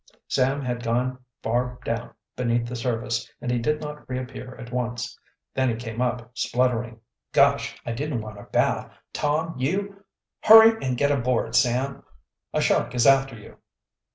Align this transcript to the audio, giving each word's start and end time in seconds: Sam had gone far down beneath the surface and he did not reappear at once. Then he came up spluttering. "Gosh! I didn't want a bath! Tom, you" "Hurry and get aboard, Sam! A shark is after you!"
Sam 0.27 0.63
had 0.65 0.81
gone 0.81 1.19
far 1.43 1.77
down 1.85 2.15
beneath 2.35 2.65
the 2.67 2.75
surface 2.75 3.31
and 3.39 3.51
he 3.51 3.59
did 3.59 3.79
not 3.79 4.09
reappear 4.09 4.55
at 4.55 4.71
once. 4.71 5.15
Then 5.53 5.69
he 5.69 5.75
came 5.75 6.01
up 6.01 6.31
spluttering. 6.35 7.01
"Gosh! 7.33 7.79
I 7.85 7.91
didn't 7.91 8.21
want 8.23 8.39
a 8.39 8.45
bath! 8.45 8.91
Tom, 9.13 9.53
you" 9.59 10.03
"Hurry 10.41 10.83
and 10.83 10.97
get 10.97 11.11
aboard, 11.11 11.53
Sam! 11.53 12.01
A 12.51 12.61
shark 12.61 12.95
is 12.95 13.05
after 13.05 13.37
you!" 13.37 13.57